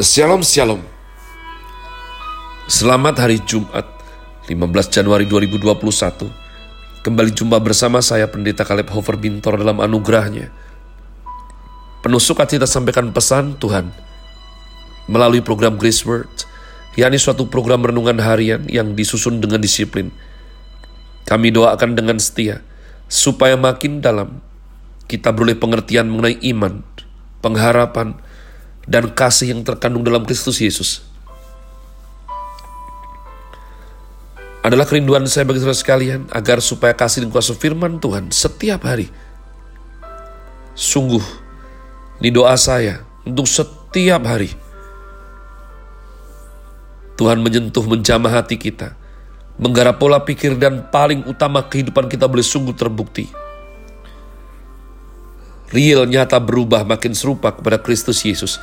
[0.00, 0.80] Shalom Shalom.
[2.64, 3.84] Selamat hari Jumat
[4.48, 10.48] 15 Januari 2021 Kembali jumpa bersama saya Pendeta Kaleb Hofer Bintor dalam anugerahnya.
[12.00, 13.92] Penuh sukacita sampaikan pesan Tuhan.
[15.12, 16.48] Melalui program Grace Word
[16.96, 20.08] yakni suatu program renungan harian yang disusun dengan disiplin.
[21.28, 22.64] Kami doakan dengan setia
[23.12, 24.40] supaya makin dalam
[25.04, 26.80] kita beroleh pengertian mengenai iman,
[27.44, 28.16] pengharapan,
[28.86, 31.02] dan kasih yang terkandung dalam Kristus Yesus.
[34.62, 39.10] Adalah kerinduan saya bagi saudara sekalian agar supaya kasih dan kuasa firman Tuhan setiap hari.
[40.78, 41.22] Sungguh,
[42.22, 44.54] ini doa saya untuk setiap hari.
[47.18, 48.94] Tuhan menyentuh menjamah hati kita,
[49.58, 53.41] menggarap pola pikir dan paling utama kehidupan kita boleh sungguh terbukti.
[55.72, 58.60] Real nyata berubah makin serupa kepada Kristus Yesus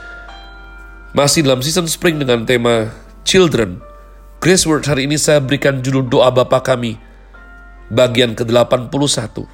[1.10, 2.94] masih dalam season spring dengan tema
[3.26, 3.82] Children.
[4.40, 7.02] Grace Word hari ini saya berikan judul doa Bapa kami
[7.90, 9.50] bagian ke-81.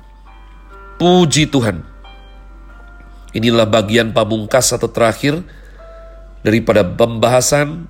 [1.00, 1.82] Puji Tuhan.
[3.36, 5.44] Inilah bagian pamungkas atau terakhir
[6.44, 7.88] daripada pembahasan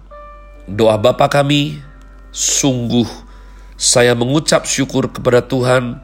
[0.69, 1.81] doa Bapa kami.
[2.35, 3.07] Sungguh
[3.75, 5.99] saya mengucap syukur kepada Tuhan,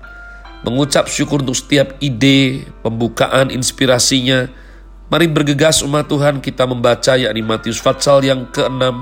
[0.61, 4.49] mengucap syukur untuk setiap ide, pembukaan, inspirasinya,
[5.11, 8.95] Mari bergegas umat Tuhan kita membaca yakni Matius Fatsal yang ke-6.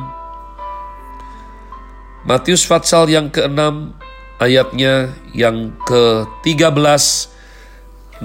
[2.25, 3.93] Matius Fatsal yang ke-6
[4.41, 7.29] ayatnya yang ke-13.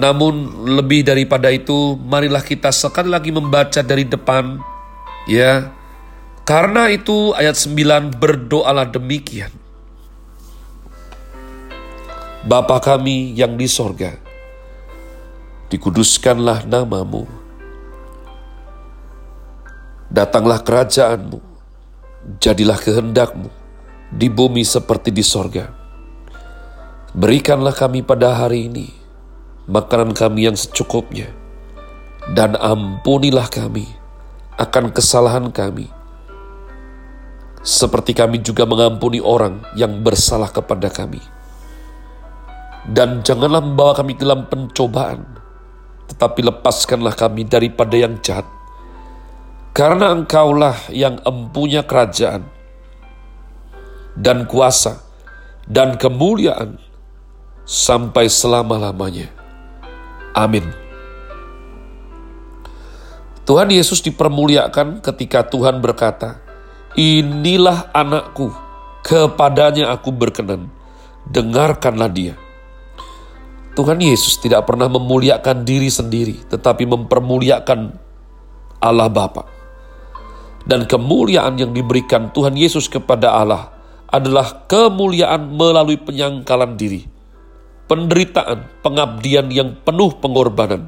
[0.01, 4.57] Namun lebih daripada itu, marilah kita sekali lagi membaca dari depan.
[5.29, 5.69] Ya,
[6.41, 9.53] karena itu ayat 9 berdoalah demikian.
[12.45, 14.13] Bapa kami yang di sorga,
[15.73, 17.25] dikuduskanlah namamu
[20.13, 21.41] Datanglah kerajaanmu,
[22.37, 23.49] jadilah kehendakmu
[24.13, 25.73] di bumi seperti di sorga.
[27.17, 28.93] Berikanlah kami pada hari ini
[29.65, 31.33] makanan kami yang secukupnya,
[32.37, 33.89] dan ampunilah kami
[34.61, 35.89] akan kesalahan kami,
[37.65, 41.33] seperti kami juga mengampuni orang yang bersalah kepada kami.
[42.85, 45.25] Dan janganlah membawa kami dalam pencobaan,
[46.11, 48.45] tetapi lepaskanlah kami daripada yang jahat
[49.75, 52.47] karena engkaulah yang empunya kerajaan
[54.15, 55.03] dan kuasa
[55.67, 56.79] dan kemuliaan
[57.67, 59.27] sampai selama-lamanya.
[60.31, 60.63] Amin.
[63.43, 66.39] Tuhan Yesus dipermuliakan ketika Tuhan berkata,
[66.95, 68.55] Inilah anakku,
[69.03, 70.71] kepadanya aku berkenan,
[71.27, 72.39] dengarkanlah dia.
[73.75, 77.91] Tuhan Yesus tidak pernah memuliakan diri sendiri, tetapi mempermuliakan
[78.79, 79.43] Allah Bapa.
[80.63, 83.75] Dan kemuliaan yang diberikan Tuhan Yesus kepada Allah
[84.07, 87.03] adalah kemuliaan melalui penyangkalan diri,
[87.91, 90.87] penderitaan, pengabdian yang penuh pengorbanan.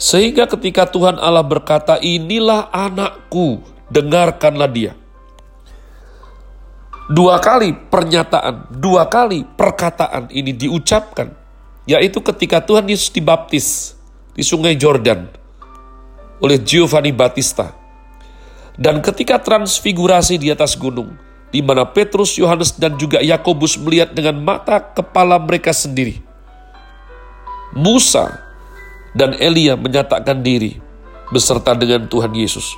[0.00, 3.60] Sehingga ketika Tuhan Allah berkata, inilah anakku,
[3.92, 4.92] dengarkanlah dia.
[7.10, 11.39] Dua kali pernyataan, dua kali perkataan ini diucapkan,
[11.90, 13.98] yaitu ketika Tuhan Yesus dibaptis
[14.30, 15.26] di sungai Jordan
[16.38, 17.74] oleh Giovanni Battista
[18.78, 21.18] dan ketika transfigurasi di atas gunung,
[21.50, 26.22] di mana Petrus, Yohanes, dan juga Yakobus melihat dengan mata kepala mereka sendiri,
[27.74, 28.40] Musa
[29.12, 30.78] dan Elia menyatakan diri
[31.28, 32.72] beserta dengan Tuhan Yesus.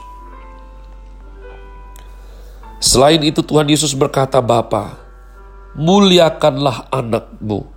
[2.83, 4.99] Selain itu Tuhan Yesus berkata, Bapa,
[5.79, 7.72] muliakanlah anakmu,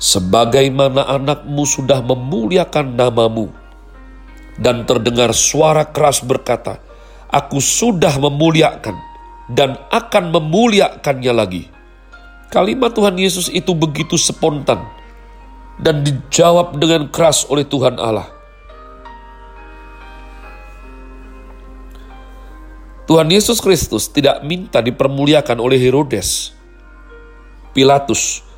[0.00, 3.52] sebagaimana anakmu sudah memuliakan namamu.
[4.60, 6.80] Dan terdengar suara keras berkata,
[7.30, 8.96] Aku sudah memuliakan
[9.46, 11.62] dan akan memuliakannya lagi.
[12.50, 14.82] Kalimat Tuhan Yesus itu begitu spontan
[15.78, 18.26] dan dijawab dengan keras oleh Tuhan Allah.
[23.06, 26.54] Tuhan Yesus Kristus tidak minta dipermuliakan oleh Herodes,
[27.74, 28.49] Pilatus,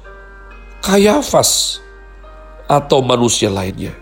[0.83, 1.79] Kayafas,
[2.67, 3.95] atau manusia lainnya.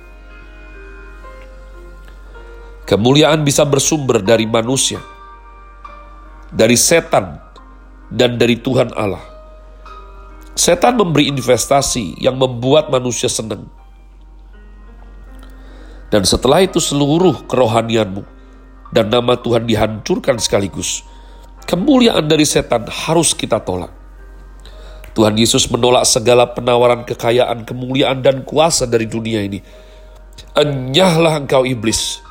[2.88, 4.96] Kemuliaan bisa bersumber dari manusia,
[6.48, 7.36] dari setan,
[8.08, 9.20] dan dari Tuhan Allah.
[10.56, 13.68] Setan memberi investasi yang membuat manusia senang.
[16.08, 18.24] Dan setelah itu seluruh kerohanianmu
[18.88, 21.04] dan nama Tuhan dihancurkan sekaligus.
[21.68, 23.99] Kemuliaan dari setan harus kita tolak.
[25.20, 29.60] Tuhan Yesus menolak segala penawaran kekayaan, kemuliaan, dan kuasa dari dunia ini.
[30.56, 32.24] Enyahlah engkau iblis,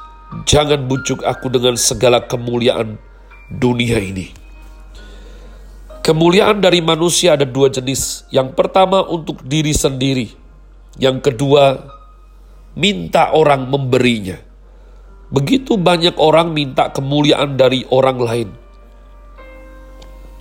[0.50, 2.98] Jangan bujuk aku dengan segala kemuliaan
[3.54, 4.34] dunia ini.
[6.02, 8.26] Kemuliaan dari manusia ada dua jenis.
[8.34, 10.34] Yang pertama untuk diri sendiri.
[10.98, 11.94] Yang kedua,
[12.74, 14.42] minta orang memberinya.
[15.30, 18.50] Begitu banyak orang minta kemuliaan dari orang lain.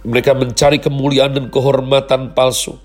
[0.09, 2.81] Mereka mencari kemuliaan dan kehormatan palsu.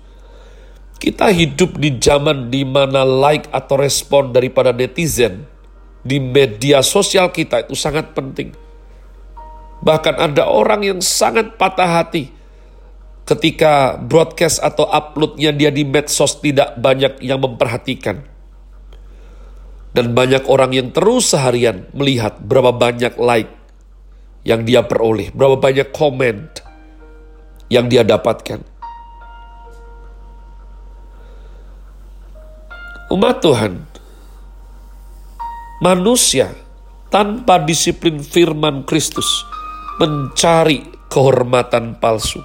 [1.00, 5.48] Kita hidup di zaman di mana like atau respon daripada netizen
[6.04, 8.52] di media sosial kita itu sangat penting.
[9.80, 12.28] Bahkan ada orang yang sangat patah hati
[13.24, 18.20] ketika broadcast atau uploadnya dia di medsos tidak banyak yang memperhatikan.
[19.94, 23.52] Dan banyak orang yang terus seharian melihat berapa banyak like
[24.42, 26.50] yang dia peroleh, berapa banyak komen
[27.68, 28.60] yang dia dapatkan.
[33.12, 33.84] Umat Tuhan,
[35.78, 36.50] manusia
[37.12, 39.46] tanpa disiplin firman Kristus
[40.02, 40.82] mencari
[41.12, 42.42] kehormatan palsu.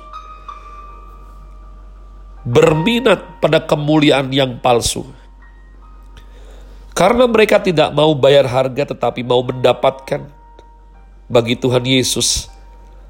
[2.45, 5.03] Berminat pada kemuliaan yang palsu
[6.99, 10.19] karena mereka tidak mau bayar harga tetapi mau mendapatkan.
[11.31, 12.51] Bagi Tuhan Yesus,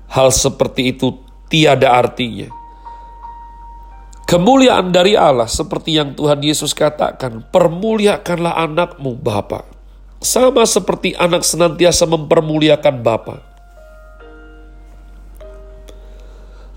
[0.05, 1.17] hal seperti itu
[1.49, 2.47] tiada artinya.
[4.29, 9.65] Kemuliaan dari Allah seperti yang Tuhan Yesus katakan, permuliakanlah anakmu Bapa.
[10.21, 13.41] Sama seperti anak senantiasa mempermuliakan Bapa.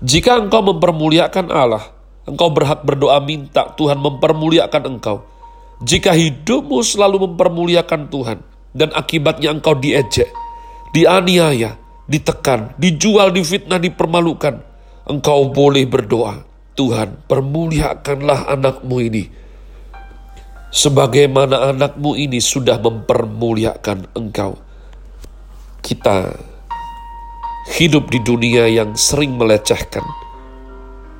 [0.01, 1.93] Jika engkau mempermuliakan Allah,
[2.25, 5.23] engkau berhak berdoa minta Tuhan mempermuliakan engkau
[5.83, 8.39] jika hidupmu selalu mempermuliakan Tuhan
[8.71, 10.31] dan akibatnya engkau diejek,
[10.95, 11.75] dianiaya,
[12.07, 14.59] ditekan, dijual, difitnah, dipermalukan,
[15.07, 19.23] engkau boleh berdoa, Tuhan permuliakanlah anakmu ini.
[20.73, 24.57] Sebagaimana anakmu ini sudah mempermuliakan engkau.
[25.85, 26.33] Kita
[27.77, 30.01] hidup di dunia yang sering melecehkan,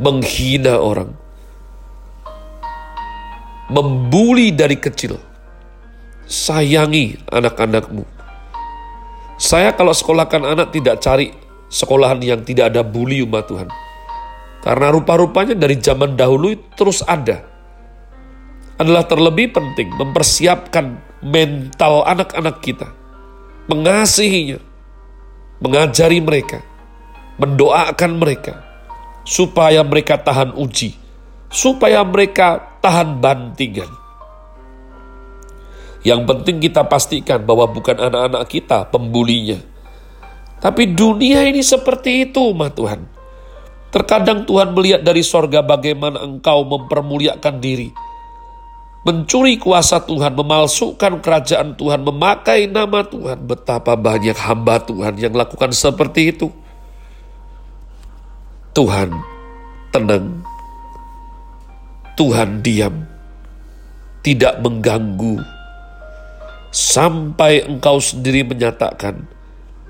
[0.01, 1.13] menghina orang,
[3.69, 5.21] membuli dari kecil.
[6.23, 8.22] Sayangi anak-anakmu.
[9.37, 11.33] Saya kalau sekolahkan anak tidak cari
[11.73, 13.69] sekolahan yang tidak ada bully umat Tuhan.
[14.63, 17.43] Karena rupa-rupanya dari zaman dahulu terus ada.
[18.79, 22.87] Adalah terlebih penting mempersiapkan mental anak-anak kita.
[23.67, 24.61] Mengasihinya.
[25.59, 26.63] Mengajari mereka.
[27.41, 28.63] Mendoakan mereka.
[29.27, 30.95] Supaya mereka tahan uji.
[31.51, 34.02] Supaya mereka tahan bantingan.
[36.03, 39.59] Yang penting kita pastikan bahwa bukan anak-anak kita pembulinya.
[40.59, 43.03] Tapi dunia ini seperti itu, umat Tuhan.
[43.91, 47.91] Terkadang Tuhan melihat dari sorga bagaimana engkau mempermuliakan diri.
[49.03, 53.43] Mencuri kuasa Tuhan, memalsukan kerajaan Tuhan, memakai nama Tuhan.
[53.43, 56.47] Betapa banyak hamba Tuhan yang lakukan seperti itu.
[58.71, 59.11] Tuhan,
[59.91, 60.41] tenang
[62.13, 63.09] Tuhan diam,
[64.21, 65.41] tidak mengganggu,
[66.73, 69.29] sampai engkau sendiri menyatakan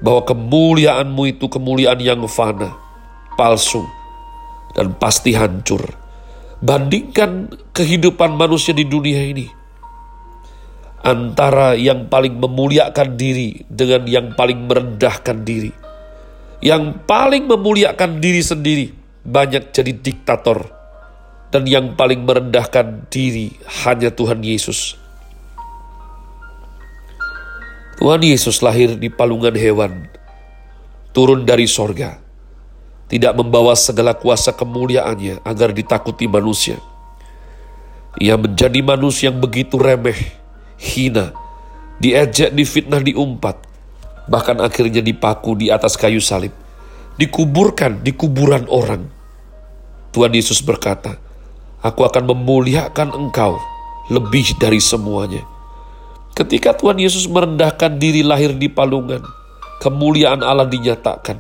[0.04, 2.76] bahwa kemuliaanmu itu kemuliaan yang fana,
[3.40, 3.88] palsu,
[4.76, 5.80] dan pasti hancur.
[6.60, 9.48] Bandingkan kehidupan manusia di dunia ini
[11.04, 15.72] antara yang paling memuliakan diri dengan yang paling merendahkan diri.
[16.64, 18.88] Yang paling memuliakan diri sendiri
[19.28, 20.72] banyak jadi diktator
[21.52, 23.52] dan yang paling merendahkan diri
[23.84, 25.03] hanya Tuhan Yesus.
[28.04, 30.12] Tuhan Yesus lahir di palungan hewan,
[31.16, 32.20] turun dari sorga,
[33.08, 36.84] tidak membawa segala kuasa kemuliaannya agar ditakuti manusia.
[38.20, 40.20] Ia menjadi manusia yang begitu remeh,
[40.76, 41.32] hina,
[42.04, 43.64] diejek, difitnah, diumpat,
[44.28, 46.52] bahkan akhirnya dipaku di atas kayu salib,
[47.16, 49.08] dikuburkan di kuburan orang.
[50.12, 51.24] Tuhan Yesus berkata,
[51.80, 53.64] Aku akan memuliakan engkau
[54.12, 55.53] lebih dari semuanya.
[56.34, 59.22] Ketika Tuhan Yesus merendahkan diri lahir di palungan,
[59.78, 61.38] kemuliaan Allah dinyatakan.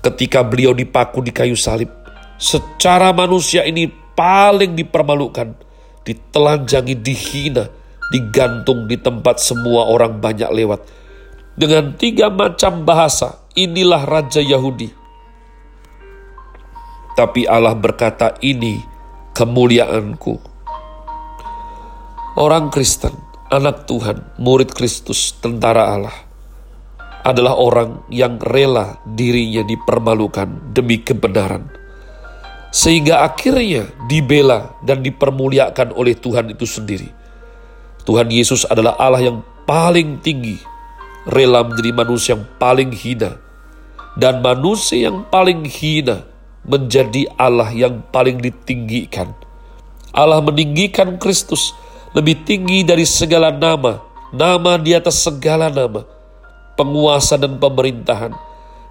[0.00, 1.92] Ketika beliau dipaku di kayu salib,
[2.40, 5.52] secara manusia ini paling dipermalukan,
[6.00, 7.68] ditelanjangi, dihina,
[8.08, 10.80] digantung di tempat semua orang banyak lewat.
[11.52, 14.88] Dengan tiga macam bahasa, inilah Raja Yahudi.
[17.14, 18.80] Tapi Allah berkata ini
[19.36, 20.34] kemuliaanku.
[22.34, 23.14] Orang Kristen,
[23.52, 26.16] anak Tuhan, murid Kristus, tentara Allah,
[27.24, 31.68] adalah orang yang rela dirinya dipermalukan demi kebenaran.
[32.74, 37.08] Sehingga akhirnya dibela dan dipermuliakan oleh Tuhan itu sendiri.
[38.04, 40.60] Tuhan Yesus adalah Allah yang paling tinggi
[41.24, 43.40] rela menjadi manusia yang paling hina.
[44.14, 46.22] Dan manusia yang paling hina
[46.62, 49.34] menjadi Allah yang paling ditinggikan.
[50.14, 51.74] Allah meninggikan Kristus
[52.14, 53.98] lebih tinggi dari segala nama,
[54.30, 56.06] nama di atas segala nama,
[56.78, 58.30] penguasa dan pemerintahan.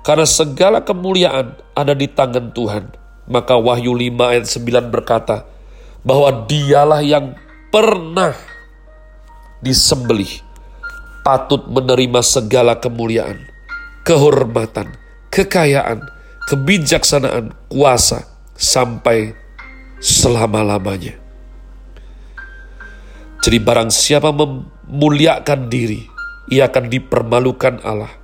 [0.03, 2.91] Karena segala kemuliaan ada di tangan Tuhan.
[3.23, 5.47] Maka Wahyu 5 ayat 9 berkata,
[6.03, 7.39] bahwa dialah yang
[7.71, 8.35] pernah
[9.63, 10.43] disembelih
[11.23, 13.39] patut menerima segala kemuliaan,
[14.03, 14.91] kehormatan,
[15.31, 16.03] kekayaan,
[16.51, 18.27] kebijaksanaan, kuasa
[18.59, 19.31] sampai
[20.03, 21.22] selama-lamanya.
[23.43, 26.07] Jadi barang siapa memuliakan diri,
[26.47, 28.15] ia akan dipermalukan Allah.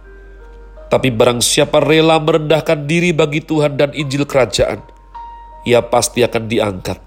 [0.88, 4.79] Tapi barang siapa rela merendahkan diri bagi Tuhan dan Injil Kerajaan,
[5.67, 7.03] ia pasti akan diangkat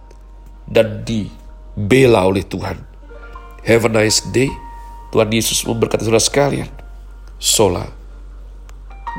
[0.69, 2.85] dan dibela oleh Tuhan.
[3.64, 4.52] Have a nice day.
[5.12, 6.69] Tuhan Yesus memberkati saudara sekalian.
[7.40, 7.85] Sola.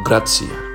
[0.05, 0.72] Grazie.